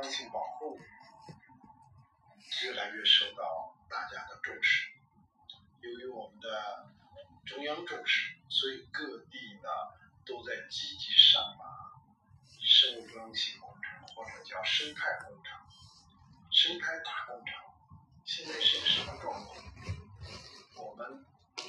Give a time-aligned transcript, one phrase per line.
[0.00, 0.80] 多样性保护
[2.62, 4.88] 越来越受到大家的重视。
[5.82, 6.88] 由于我们的
[7.44, 9.68] 中央重视，所以各地呢
[10.24, 11.66] 都在积极上马
[12.62, 15.52] 生物多样性工程，或者叫生态工程、
[16.50, 17.54] 生态大工程。
[18.24, 19.54] 现在是个什么状况？
[20.76, 21.26] 我们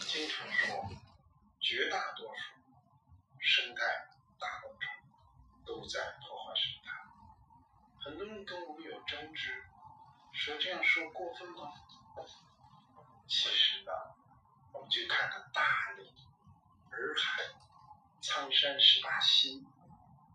[0.08, 0.90] 经常说，
[1.60, 2.42] 绝大多数
[3.42, 3.82] 生态
[4.40, 4.90] 大工程
[5.66, 6.81] 都在破坏生态。
[8.04, 9.64] 很多人跟我们有争执，
[10.32, 11.72] 说这样说过分吗？
[13.28, 13.92] 其实呢，
[14.74, 16.12] 我们就看看大理、
[16.90, 17.44] 洱海、
[18.20, 19.64] 苍山十八溪，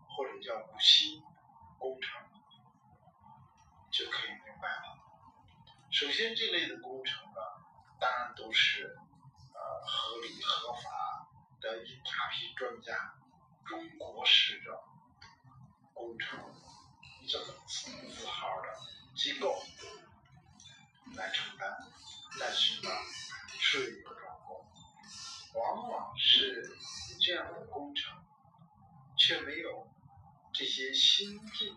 [0.07, 1.21] 或者叫五溪
[1.77, 2.21] 工程，
[3.91, 4.97] 就可以明白了。
[5.91, 7.41] 首先，这类的工程呢，
[7.99, 8.97] 当然都是
[9.53, 11.27] 呃合理合法
[11.59, 13.13] 的一大批专家、
[13.65, 14.83] 中国式的
[15.93, 16.39] 工程
[17.27, 18.69] 这么字号的
[19.15, 19.61] 机构
[21.15, 21.77] 来承担。
[22.39, 22.89] 但是呢，
[23.59, 24.59] 是一个状况，
[25.55, 26.77] 往往是
[27.19, 28.23] 这样的工程，
[29.17, 29.87] 却没有
[30.53, 31.75] 这些新进、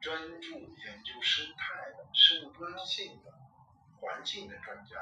[0.00, 3.32] 专注研究生态的、生物多样性的、
[4.00, 4.96] 环境的专家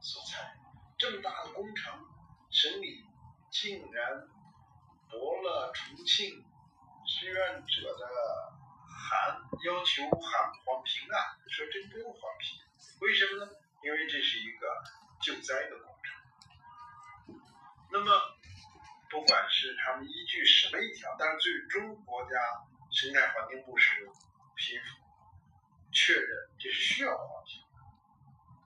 [0.00, 0.60] 所参与。
[0.98, 2.04] 这么大的工程，
[2.50, 3.06] 省里
[3.50, 4.28] 竟然
[5.08, 6.44] 驳了重庆
[7.14, 8.52] 志愿者的
[8.88, 12.58] 函，要求函黄评啊，说这不用黄评。
[13.00, 13.52] 为什么呢？
[13.84, 14.66] 因为这是一个
[15.22, 17.38] 救灾的工程。
[17.92, 18.20] 那么，
[19.08, 22.30] 不管是他们依据什么一条，但是最终国家
[22.90, 24.10] 生态环境部是
[24.56, 24.84] 批复
[25.92, 27.62] 确认这是需要黄评，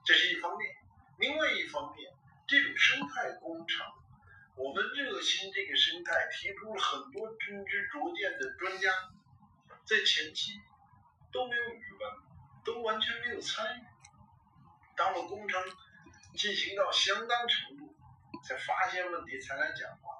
[0.03, 0.75] 这是一方面。
[1.19, 2.11] 另外一方面，
[2.47, 3.85] 这种生态工程，
[4.59, 8.91] 我们热心这个生态，提出了很多真知灼见的专家，
[9.85, 10.51] 在前期
[11.31, 12.11] 都没有语文，
[12.65, 13.83] 都完全没有参与。
[14.97, 15.63] 当了工程
[16.35, 17.95] 进行到相当程度，
[18.43, 20.19] 才发现问题才来讲话。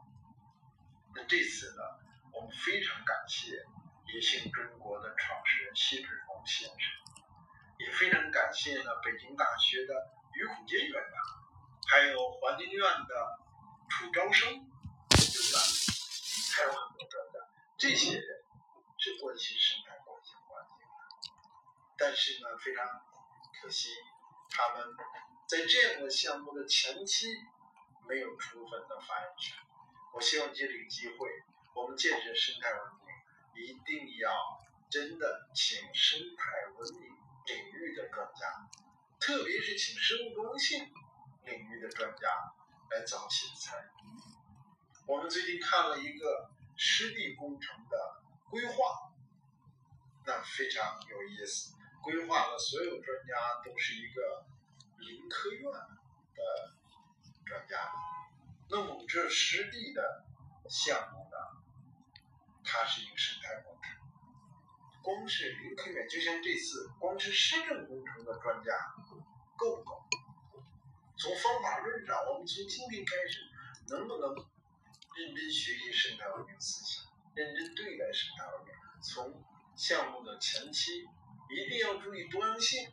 [1.13, 1.84] 那这次呢，
[2.31, 3.62] 我们非常感谢
[4.13, 6.80] 野性中国的创始人谢志峰先生，
[7.78, 9.94] 也非常感谢呢北京大学的
[10.31, 11.12] 于孔杰院长，
[11.90, 13.40] 还有环境院的
[13.89, 15.59] 楚招生研究员，
[16.55, 17.39] 还有很多专家，
[17.77, 18.45] 这些人
[18.97, 21.33] 是关心生态、关心环境的。
[21.97, 22.85] 但是呢，非常
[23.61, 23.89] 可惜。
[24.51, 24.95] 他们
[25.47, 27.27] 在这样的项目的前期
[28.07, 29.57] 没有充分的发言权。
[30.13, 31.29] 我希望借这个机会，
[31.75, 37.09] 我们建设生态文明一定要真的请生态文明
[37.45, 38.69] 领域的专家，
[39.19, 40.91] 特别是请生物多样性
[41.45, 42.27] 领域的专家
[42.91, 43.88] 来早期的参与。
[45.05, 49.11] 我们最近看了一个湿地工程的规划，
[50.25, 51.73] 那非常有意思。
[52.01, 54.45] 规划了所有专家都是一个
[55.00, 56.73] 林科院的
[57.45, 57.91] 专家，
[58.69, 60.25] 那我们这湿地的
[60.69, 61.38] 项目呢，
[62.63, 64.00] 它是一个生态工程。
[65.03, 68.71] 光是林科院，就像这次光是市政工程的专家
[69.57, 70.09] 够不够？
[71.19, 73.44] 从方法论上，我们从今天开始，
[73.90, 77.03] 能不能认真学习生态文明思想，
[77.35, 78.74] 认真对待生态文明？
[79.03, 79.44] 从
[79.75, 81.07] 项目的前期。
[81.52, 82.88] 一定要注意多样性，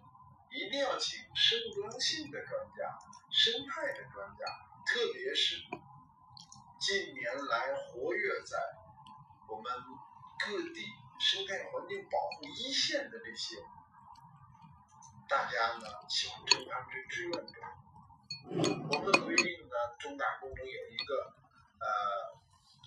[0.51, 2.99] 一定要请生物多样性的专家、
[3.31, 4.47] 生态的专家，
[4.87, 5.57] 特别是
[6.81, 8.57] 近年来活跃在
[9.47, 9.71] 我们
[10.39, 10.87] 各地
[11.21, 13.57] 生态环境保护一线的这些
[15.29, 17.53] 大家呢，喜欢称他们是志愿者。
[18.49, 21.35] 我们的规定呢，重大工程有一个
[21.81, 21.87] 呃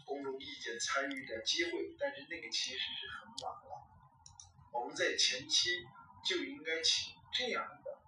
[0.06, 3.88] 公众意见参与的机会，但是那个其实是很晚了。
[4.72, 5.86] 我们在前期
[6.24, 8.00] 就应该请这样的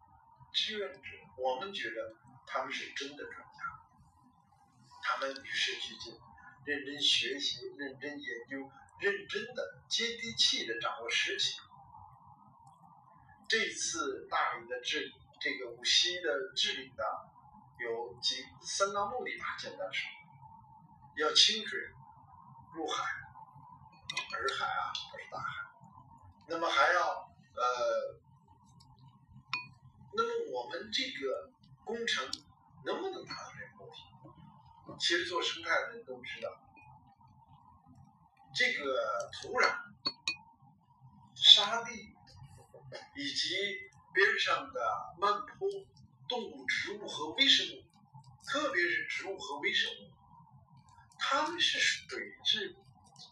[0.54, 1.02] 志愿者，
[1.38, 2.16] 我们觉得
[2.48, 3.60] 他们是真的专家，
[5.04, 6.18] 他们与时俱进，
[6.66, 11.62] 认真学习，认真研究，认真的接地气的掌握实情。
[13.50, 17.04] 这次大理的治理，这个无锡的治理呢，
[17.82, 20.08] 有几三大目的吧，简单说，
[21.18, 21.80] 要清水
[22.76, 23.04] 入海，
[24.32, 25.46] 洱海啊，不是大海。
[26.48, 28.20] 那么还要呃，
[30.14, 31.52] 那么我们这个
[31.84, 32.30] 工程
[32.86, 34.98] 能不能达到这个目的？
[35.00, 36.50] 其实做生态的人都知道，
[38.54, 39.74] 这个土壤、
[41.34, 42.16] 沙地
[43.16, 43.56] 以及
[44.14, 45.68] 边上的漫坡、
[46.32, 47.84] 动物、植物和微生物，
[48.48, 50.10] 特别是植物和微生物，
[51.20, 52.74] 它们是水质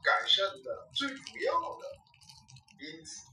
[0.03, 1.97] 改善的最主要的。
[2.77, 3.25] 因此，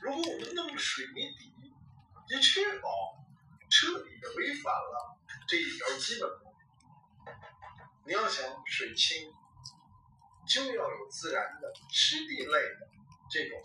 [0.00, 1.52] 如果我们弄水泥底，
[2.28, 3.18] 就确保
[3.68, 5.18] 彻底的违反了
[5.48, 6.30] 这一条基本。
[8.06, 9.32] 你要想水清，
[10.46, 12.88] 就要有自然的湿地类的
[13.28, 13.60] 这种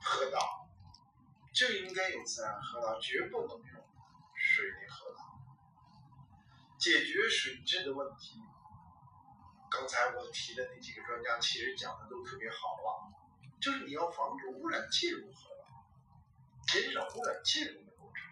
[0.00, 0.68] 河道，
[1.52, 3.62] 就应该有自然河道，绝不能
[4.34, 5.24] 水泥河道。
[6.84, 8.38] 解决水质的问题，
[9.70, 13.10] 刚才我提的那几个专家其实讲的都特别好了，
[13.58, 15.64] 就是你要防止污染进入河道，
[16.70, 18.22] 减少污染进入的过程，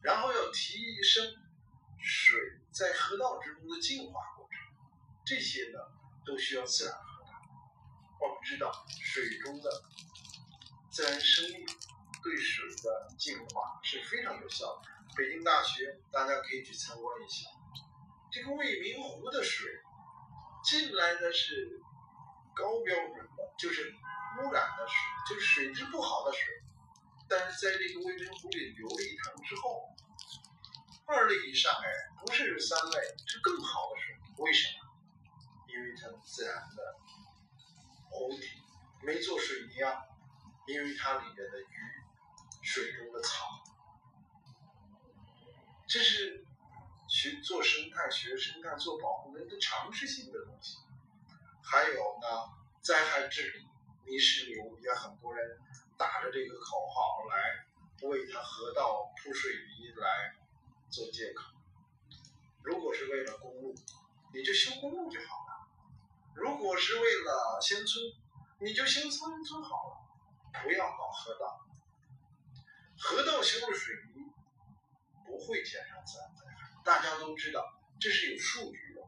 [0.00, 1.22] 然后要提升
[1.98, 2.38] 水
[2.72, 4.58] 在河道之中的净化过程，
[5.26, 5.80] 这些呢
[6.24, 7.32] 都需要自然河道。
[8.22, 9.70] 我们知道水中的
[10.90, 11.66] 自然生命
[12.22, 14.99] 对水的净化是非常有效的。
[15.16, 17.48] 北京大学，大家可以去参观一下。
[18.30, 19.68] 这个未名湖的水
[20.64, 21.80] 进来的是
[22.54, 23.92] 高标准的，就是
[24.38, 24.94] 污染的水，
[25.28, 26.40] 就是水质不好的水。
[27.28, 29.88] 但是在这个未名湖里流了一趟之后，
[31.06, 31.88] 二类以上，哎，
[32.24, 34.16] 不是三类，是更好的水。
[34.38, 34.90] 为什么？
[35.66, 36.96] 因为它自然的
[38.10, 38.48] 湖底
[39.02, 40.02] 没做水泥啊，
[40.66, 41.66] 因为它里面的鱼、
[42.62, 43.49] 水中的草。
[45.90, 46.46] 这是
[47.08, 50.78] 学做生态学、生态做保护人的常识性的东西。
[51.64, 52.28] 还有呢，
[52.80, 53.66] 灾害治理、
[54.06, 55.58] 泥石流也很多人
[55.98, 60.36] 打着这个口号来为它河道铺水泥来
[60.90, 61.42] 做借口。
[62.62, 63.74] 如果是为了公路，
[64.32, 65.68] 你就修公路就好了；
[66.36, 68.00] 如果是为了乡村，
[68.60, 71.66] 你就修村村好了，不要搞河道。
[72.96, 73.96] 河道修了水。
[75.40, 77.64] 不会减少自然灾害，大家都知道，
[77.98, 79.00] 这是有数据的。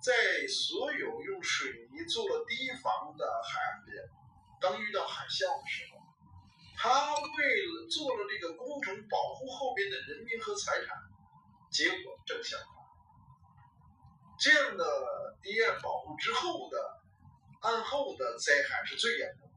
[0.00, 0.12] 在
[0.46, 4.04] 所有用水泥做了堤防的海岸边，
[4.60, 5.98] 当遇到海啸的时候，
[6.76, 10.96] 他为了做了这个工程，保护后边的人民和财产，
[11.72, 12.68] 结果正相反。
[14.38, 17.02] 这样的堤岸保护之后的
[17.62, 19.50] 岸后的灾害是最严重，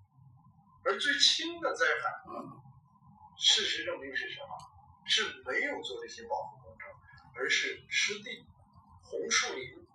[0.86, 2.10] 而最轻的灾害，
[3.38, 4.69] 事实证明是什么？
[5.10, 6.88] 是没有做这些保护工程，
[7.36, 8.46] 而是湿地、
[9.02, 9.88] 红树林，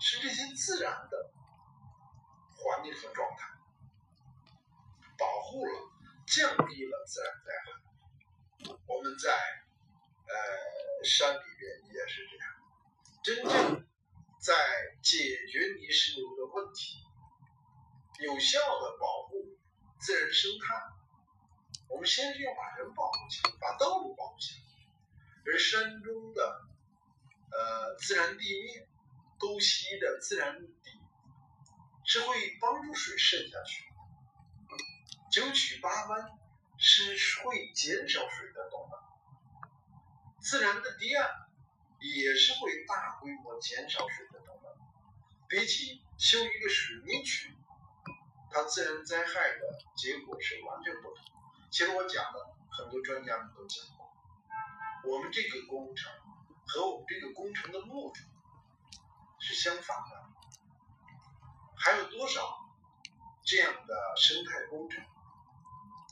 [0.00, 1.30] 是这些自然的
[2.56, 3.48] 环境和状态，
[5.16, 5.72] 保护了、
[6.26, 8.74] 降低了自然灾害。
[8.86, 9.30] 我们在
[10.26, 12.52] 呃山里边也是这样，
[13.22, 13.86] 真正
[14.40, 14.54] 在
[15.00, 16.98] 解决泥石流的问题，
[18.18, 19.56] 有效的保护
[20.00, 20.97] 自然生态。
[21.88, 24.60] 我们先是要把人保护起来，把道路保护起来，
[25.46, 26.66] 而山中的
[27.50, 28.88] 呃自然地面、
[29.38, 30.90] 沟溪的自然底
[32.04, 33.84] 是会帮助水渗下去，
[35.30, 36.38] 九曲八弯
[36.76, 41.28] 是会减少水的动能，自然的堤岸
[42.00, 44.72] 也是会大规模减少水的动能，
[45.48, 47.56] 比起修一个水泥渠，
[48.50, 51.24] 它自然灾害的结果是完全不同。
[51.70, 54.10] 其实我讲的很多专家们都讲过，
[55.04, 56.10] 我们这个工程
[56.66, 58.20] 和我们这个工程的目的
[59.38, 60.28] 是相反的。
[61.76, 62.58] 还有多少
[63.44, 65.04] 这样的生态工程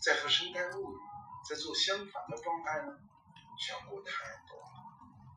[0.00, 0.98] 在和生态物理
[1.48, 2.98] 在做相反的状态呢？
[3.58, 4.12] 全国太
[4.46, 4.66] 多了。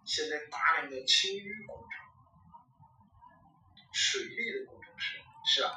[0.05, 1.91] 现在大量的清淤工程、
[3.93, 5.71] 水利的工程师是啊，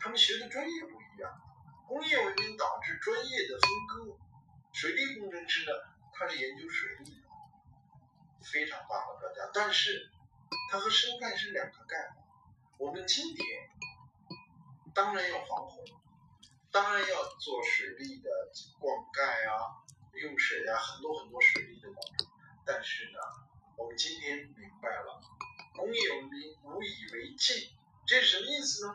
[0.00, 1.40] 他们学的专业不一样。
[1.86, 4.18] 工业文明导致专业的分割，
[4.72, 5.72] 水利工程师呢，
[6.12, 7.28] 他是研究水利的，
[8.42, 10.10] 非常棒的专家，但是
[10.70, 12.24] 他和生态是两个概念。
[12.78, 13.70] 我们今天
[14.94, 15.84] 当然要防洪，
[16.72, 18.30] 当然要做水利的
[18.80, 19.78] 灌溉啊、
[20.14, 22.26] 用水啊，很多很多水利的工程。
[22.64, 23.18] 但是呢，
[23.76, 25.20] 我们今天明白了，
[25.76, 27.70] 工业文明无以为继，
[28.04, 28.94] 这是什么意思呢？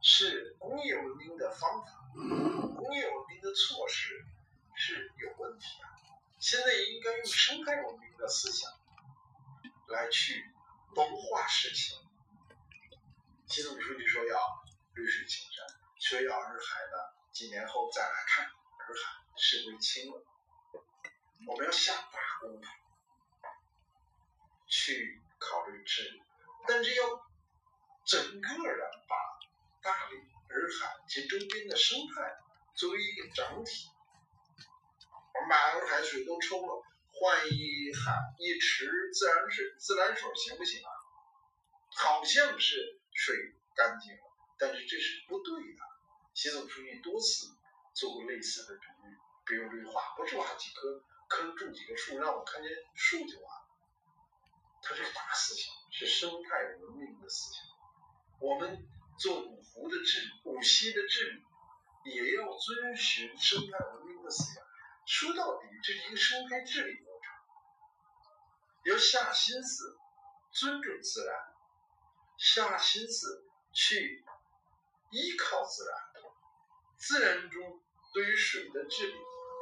[0.00, 1.99] 是工业文明的方法。
[2.14, 4.24] 工业文明的措施
[4.74, 5.88] 是有问题的，
[6.38, 8.70] 现在应该用生态文明的思想
[9.88, 10.50] 来去
[10.94, 11.98] 谋划事情。
[13.46, 14.64] 习总书记说要
[14.94, 15.66] 绿水青山，
[15.98, 20.24] 说要洱海呢，几年后再来看洱海是归清了。
[21.46, 22.68] 我们要下大功夫
[24.66, 26.22] 去考虑治理，
[26.66, 27.04] 但是要
[28.04, 29.16] 整个的把
[29.80, 30.39] 大理。
[30.50, 32.36] 洱海及周边的生态
[32.74, 33.88] 作为一个整体，
[35.34, 40.90] 我们把洱海水都抽了，换一海一池自然水自来水行不行啊？
[41.92, 43.36] 好像是水
[43.76, 44.22] 干净了，
[44.58, 45.80] 但是这是不对的。
[46.34, 47.46] 习总书记多次
[47.94, 53.68] 做过类似的比喻，比如绿化，不是挖几棵坑种几棵树，让我看见树就完了。
[54.82, 57.62] 它是大思想，是生态文明的思想。
[58.40, 58.88] 我们
[59.20, 61.30] 做五湖的治理、五溪的治
[62.04, 64.64] 理，也要遵循生态文明的思想。
[65.06, 67.34] 说到底，这是一个生态治理过程，
[68.90, 69.98] 要下心思
[70.52, 71.36] 尊重自然，
[72.38, 74.24] 下心思去
[75.10, 75.98] 依靠自然。
[76.96, 77.82] 自然中
[78.14, 79.14] 对于水的治理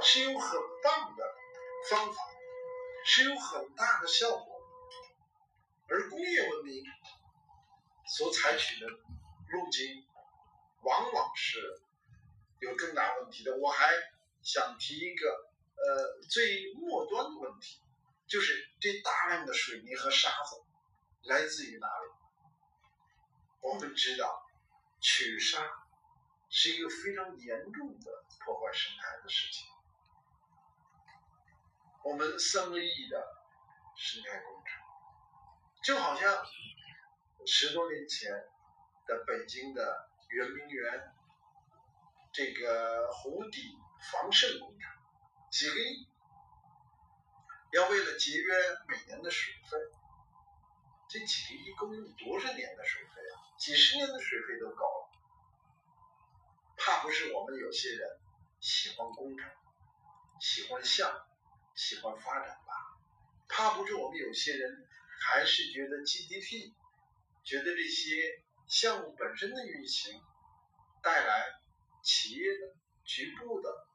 [0.05, 1.35] 是有很棒的
[1.91, 2.23] 方法，
[3.05, 4.63] 是有很大的效果。
[5.89, 6.85] 而工业文明
[8.07, 8.87] 所采取的
[9.51, 10.07] 路径，
[10.83, 11.81] 往往是
[12.61, 13.57] 有更大问题的。
[13.57, 13.89] 我还
[14.43, 17.81] 想提一个呃最末端的问题，
[18.27, 20.63] 就是这大量的水泥和沙子
[21.23, 22.13] 来自于哪里？
[23.61, 24.47] 我们知道，
[25.01, 25.63] 取沙
[26.49, 29.67] 是一个非常严重的破坏生态的事情。
[32.05, 33.45] 我们三个亿的
[33.97, 34.83] 生态工程。
[35.83, 36.45] 就好像
[37.47, 38.31] 十多年前
[39.09, 41.13] 的北京的圆明园
[42.33, 43.77] 这个湖底
[44.13, 44.93] 防渗工程，
[45.51, 46.07] 几个亿，
[47.73, 48.55] 要为了节约
[48.87, 49.79] 每年的水费，
[51.09, 53.35] 这几个亿够用多少年的水费啊？
[53.59, 55.11] 几十年的水费都够了，
[56.77, 58.21] 怕不是我们有些人
[58.61, 59.51] 喜欢工程，
[60.41, 61.21] 喜欢项目，
[61.75, 62.73] 喜欢发展吧？
[63.49, 64.87] 怕不是我们有些人。
[65.21, 66.73] 还是觉得 GDP，
[67.43, 70.23] 觉得这些项目本身的运行
[71.03, 71.59] 带来
[72.03, 73.87] 企业的局部的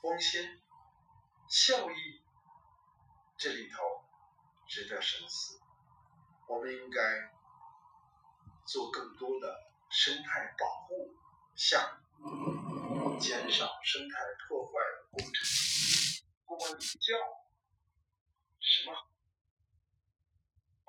[0.00, 0.62] 光鲜
[1.46, 2.22] 效益，
[3.36, 3.76] 这里头
[4.66, 5.60] 值得深思。
[6.48, 7.00] 我们应该
[8.66, 11.14] 做更多的生态保护
[11.54, 14.16] 项目，减少生态
[14.48, 15.46] 破坏的工程。
[16.46, 17.18] 不管你叫
[18.60, 18.94] 什么？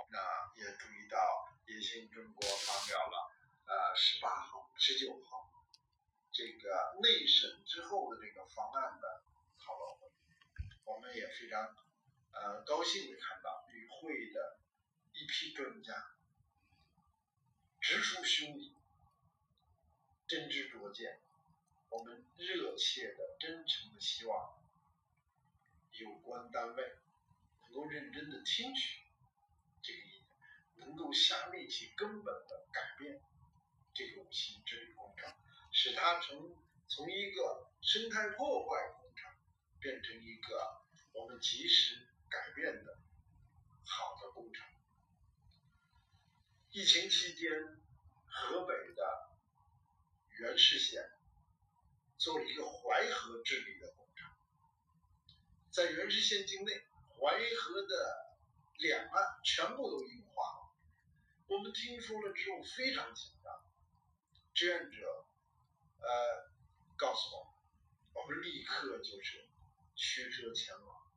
[0.10, 0.20] 那
[0.56, 1.18] 也注意到，
[1.96, 3.32] 新中国发表了
[3.68, 5.50] 呃十八号、十九号
[6.30, 9.24] 这个内审之后的这个方案的
[9.58, 10.12] 讨论会，
[10.84, 11.74] 我们也非常
[12.34, 14.60] 呃高兴的看到与会的
[15.14, 16.18] 一批专家
[17.80, 18.74] 直抒胸臆、
[20.28, 21.22] 真知灼见，
[21.88, 24.60] 我们热切的、真诚的希望
[25.92, 26.98] 有关单位
[27.62, 29.05] 能够认真的听取。
[31.16, 33.22] 下力气根本的改变
[33.94, 35.34] 这个五溪治理工程，
[35.72, 36.56] 使它从
[36.88, 39.32] 从一个生态破坏工程
[39.80, 41.96] 变成一个我们及时
[42.30, 43.00] 改变的
[43.86, 44.66] 好的工程。
[46.72, 47.50] 疫情期间，
[48.28, 49.30] 河北的
[50.40, 51.10] 原氏县
[52.18, 54.30] 做了一个淮河治理的工程，
[55.72, 56.74] 在原氏县境内，
[57.18, 58.38] 淮河的
[58.80, 60.25] 两岸全部都硬化了。
[61.48, 63.54] 我们听说了之后非常紧张，
[64.54, 65.28] 志愿者
[66.00, 66.52] 呃
[66.98, 67.54] 告诉我们，
[68.14, 69.48] 我们立刻就是
[69.96, 71.12] 驱车前往，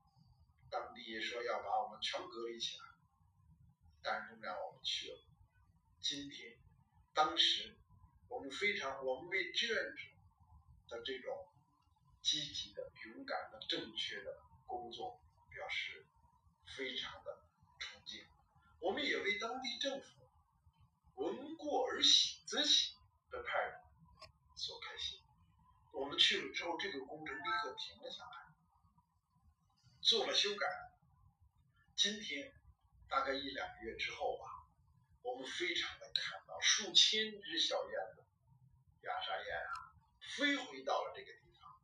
[0.70, 2.84] 当地说要把我们全隔离起来，
[4.02, 5.18] 但仍然我们去了。
[6.02, 6.58] 今天，
[7.14, 7.78] 当时
[8.28, 10.02] 我们非常，我们为志愿者
[10.88, 11.48] 的这种
[12.20, 16.06] 积极的、勇敢的、正确的工作表示
[16.76, 17.47] 非常的，
[18.80, 20.06] 我们也为当地政府。
[21.14, 22.94] 闻过而喜则喜
[23.30, 25.20] 的态度所开心。
[25.92, 28.54] 我们去了之后，这个工程立刻停了下来，
[30.00, 30.66] 做了修改。
[31.96, 32.54] 今天
[33.08, 34.68] 大概一两个月之后吧，
[35.22, 38.24] 我们非常的看到数千只小燕子，
[39.02, 39.98] 雅沙燕啊，
[40.36, 41.82] 飞回到了这个地方。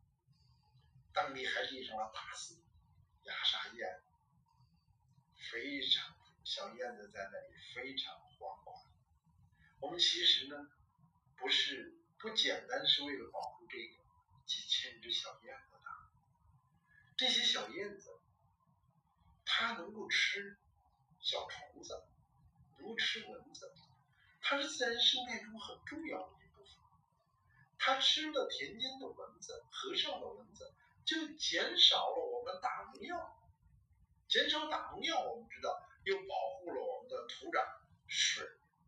[1.12, 2.62] 当地还立上了大字
[3.26, 4.02] “雅沙燕”，
[5.50, 6.16] 非常
[6.54, 8.72] 小燕子在那里非常欢快。
[9.80, 10.70] 我们其实呢，
[11.36, 13.96] 不是不简单是为了保护这个
[14.46, 15.90] 几千只小燕子的。
[17.16, 18.20] 这些小燕子，
[19.44, 20.56] 它能够吃
[21.18, 22.04] 小虫子，
[22.78, 23.74] 不吃蚊子，
[24.40, 26.72] 它是自然生态中很重要的一部分。
[27.80, 30.72] 它吃了田间的蚊子、河上的蚊子，
[31.04, 33.40] 就减少了我们打农药。
[34.28, 37.64] 减少打农药，我们知道又保护了我们的土壤、
[38.08, 38.46] 水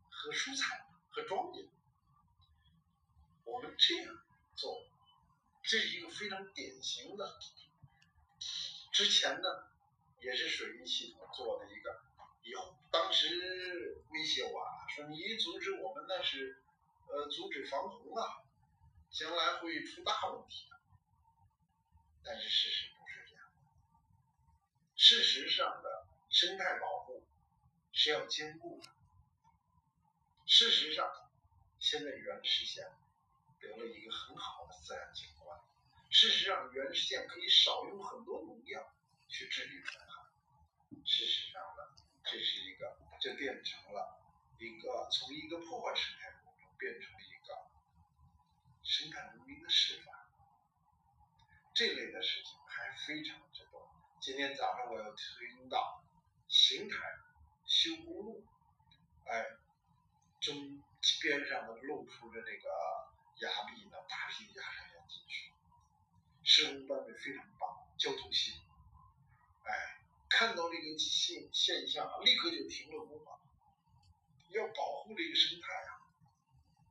[0.09, 0.83] 和蔬菜。
[1.09, 1.67] 和庄稼，
[3.43, 4.15] 我们这样
[4.55, 4.85] 做，
[5.63, 7.39] 这是一个非常典型的。
[8.93, 9.49] 之前呢，
[10.19, 12.03] 也是水利系统做的一个，
[12.43, 16.61] 以后当时威胁我啊，说你一阻止我们那是
[17.07, 18.43] 呃阻止防洪啊，
[19.09, 20.69] 将来会出大问题。
[22.23, 23.49] 但是事实不是这样，
[24.95, 27.25] 事实上的生态保护
[27.91, 28.89] 是要兼顾的。
[30.45, 31.09] 事实上，
[31.79, 32.85] 现在原始县
[33.59, 35.59] 得了一个很好的自然景观。
[36.09, 38.93] 事实上，原始县可以少用很多农药
[39.27, 40.25] 去治理干旱。
[41.05, 41.83] 事实上呢，
[42.23, 44.19] 这是一个，这变成了
[44.59, 47.67] 一个从一个破坏生态过程变成了一个
[48.83, 50.15] 生态文明的示范。
[51.73, 53.89] 这类的事情还非常之多。
[54.21, 56.03] 今天早上我又听到
[56.47, 56.95] 邢台
[57.65, 58.43] 修公路，
[59.25, 59.57] 哎。
[60.39, 60.81] 中
[61.21, 62.69] 边上的露出的那个
[63.41, 65.51] 崖壁呢，大批崖山要进去，
[66.43, 68.53] 施工单位非常棒，交通系，
[69.63, 69.99] 哎，
[70.29, 73.39] 看到这个现现象，立刻就停了工了，
[74.51, 76.05] 要保护这个生态啊。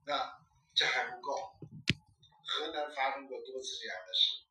[0.04, 0.40] 那
[0.74, 1.56] 这还不够，
[2.44, 4.42] 河南发生过多次这样的事，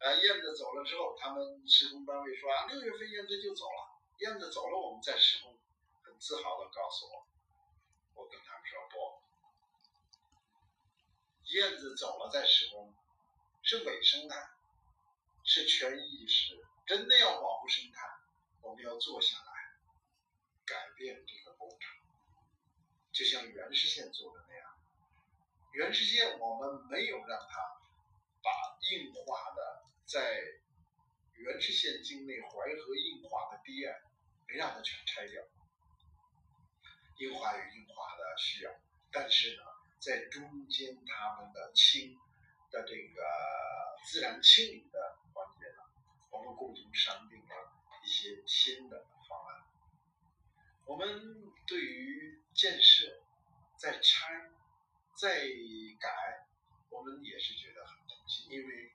[0.00, 5.58] 啊，燕子走了之后，他们施工单位说啊，六月份燕子就走了，燕子走了，我们再施工，
[6.02, 7.26] 很自豪的告诉我。
[8.14, 9.22] 我跟他们说不，
[11.44, 12.94] 燕子走了再施工，
[13.62, 14.50] 是伪生态，
[15.44, 16.64] 是权益意识。
[16.86, 18.18] 真的要保护生态，
[18.60, 19.52] 我们要坐下来
[20.64, 21.98] 改变这个工程，
[23.10, 24.78] 就像原始县做的那样。
[25.72, 27.80] 原始县我们没有让它
[28.42, 30.60] 把硬化的在
[31.36, 34.02] 原始县境内淮河硬化的堤岸，
[34.46, 35.42] 没让它全拆掉。
[37.18, 38.70] 硬化有硬化的需要，
[39.12, 39.62] 但是呢，
[40.00, 42.18] 在中间他们的清
[42.70, 43.22] 的这个
[44.04, 45.82] 自然清理的环节呢，
[46.30, 47.72] 我们共同商定了
[48.04, 49.64] 一些新的方案。
[50.86, 53.22] 我们对于建设
[53.78, 54.50] 再拆
[55.16, 55.46] 再
[56.00, 56.46] 改，
[56.90, 58.92] 我们也是觉得很痛心，因为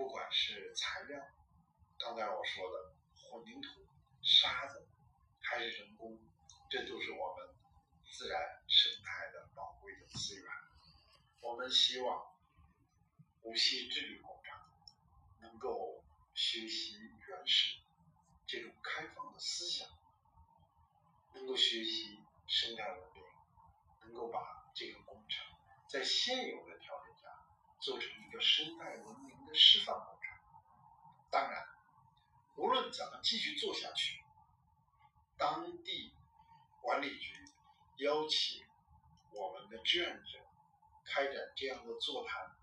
[0.00, 1.20] 不管是材料，
[1.98, 3.86] 刚才我说的混凝土、
[4.22, 4.88] 沙子，
[5.42, 6.18] 还是人工。
[6.70, 7.54] 这都是我们
[8.10, 10.44] 自然生态的宝贵的资源。
[11.42, 12.34] 我们希望
[13.42, 14.58] 无锡治理工程
[15.40, 16.96] 能够学习
[17.28, 17.76] 原始
[18.46, 19.86] 这种开放的思想，
[21.34, 23.22] 能够学习生态文明，
[24.00, 25.44] 能够把这个工程
[25.90, 27.09] 在现有的条件
[27.80, 30.38] 做成一个生态文明的示范工程。
[31.30, 31.68] 当然，
[32.56, 34.22] 无论怎么继续做下去，
[35.36, 36.14] 当地。
[36.82, 37.44] 管理局
[37.98, 38.64] 邀请
[39.32, 40.38] 我们的志愿者
[41.04, 42.56] 开展这样的座谈，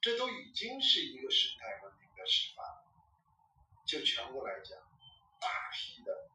[0.00, 2.66] 这都已经是一个生态文明的示范。
[3.86, 4.76] 就全国来讲，
[5.38, 6.28] 大批的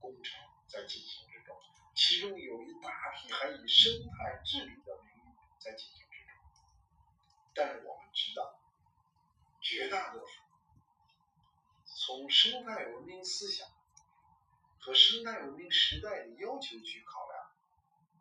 [0.00, 1.54] 工程在进行之中，
[1.94, 6.05] 其中有一大批还以生态治理的名义在进行。
[7.56, 8.60] 但是我们知道，
[9.60, 10.42] 绝大多数
[11.84, 13.66] 从生态文明思想。
[14.78, 17.50] 和生态文明时代的要求去考量，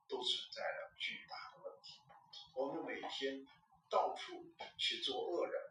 [0.07, 2.01] 都存在着巨大的问题。
[2.55, 3.45] 我们每天
[3.87, 5.61] 到处去做恶人，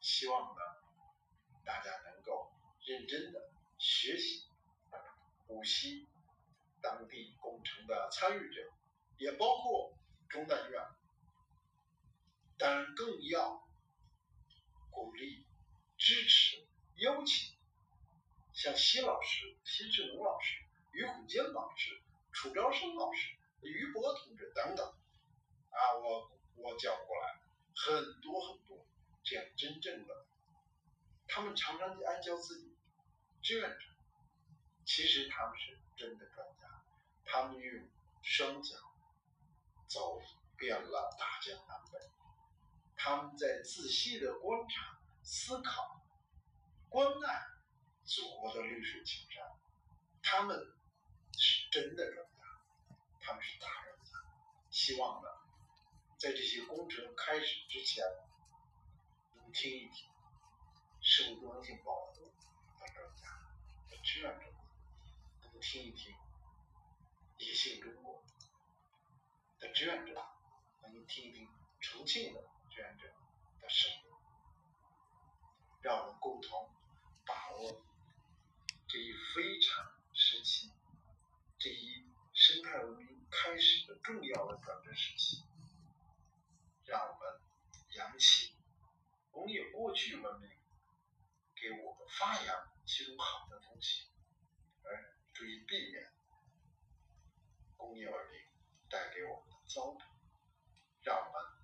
[0.00, 0.60] 希望呢
[1.64, 2.52] 大家能够
[2.84, 4.44] 认真的学习
[5.48, 6.06] 无锡
[6.80, 8.62] 当地工程的参与者，
[9.18, 9.92] 也包括
[10.28, 10.80] 中南院，
[12.58, 13.66] 当然更要
[14.90, 15.44] 鼓励、
[15.98, 16.66] 支持、
[16.96, 17.54] 邀请。
[18.52, 22.00] 像奚老师、奚志农老师、于虎坚老师、
[22.32, 24.86] 楚昭生老师、于博同志等等，
[25.68, 27.38] 啊，我我叫过来
[27.74, 28.86] 很多很多
[29.22, 30.26] 这样真正的，
[31.28, 32.74] 他们常常就爱叫自己
[33.42, 33.84] 志愿者，
[34.86, 36.82] 其实他们是真的专家，
[37.26, 37.86] 他们用
[38.22, 38.74] 双脚
[39.86, 40.18] 走
[40.56, 41.98] 遍了大江南北，
[42.96, 46.04] 他们在仔细的观察、思考、
[46.88, 47.42] 关爱。
[48.08, 49.44] 祖国的绿水青山，
[50.22, 50.56] 他们
[51.36, 52.44] 是真的专家，
[53.18, 54.12] 他们是大专家。
[54.70, 55.28] 希望呢，
[56.16, 58.04] 在这些工程开始之前，
[59.34, 60.08] 能听一听
[61.00, 62.14] 生物多样性保护
[62.78, 63.26] 的专家
[63.90, 64.46] 的志愿者，
[65.42, 66.14] 能听一听
[67.38, 68.22] 野性中国
[69.58, 70.14] 的志愿者，
[70.82, 71.48] 能听一听
[71.80, 72.40] 重庆的
[72.76, 73.06] 志愿者
[73.58, 74.12] 的声音，
[75.80, 76.70] 让我们共同
[77.24, 77.82] 把握。
[78.86, 80.70] 这一非常时期，
[81.58, 85.42] 这一生态文明开始的重要的转折时期，
[86.84, 87.40] 让我们
[87.94, 88.54] 扬起
[89.30, 90.50] 工业过去文明
[91.54, 94.06] 给我们发扬其中好的东西，
[94.82, 96.12] 而注意避免
[97.74, 98.38] 工业文明
[98.90, 100.02] 带给我们的糟粕，
[101.00, 101.55] 让我们，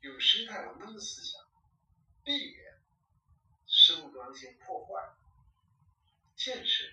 [0.00, 1.40] 有生态文明的思想，
[2.22, 2.80] 避免
[3.66, 5.16] 生物多样性破坏，
[6.36, 6.84] 建设。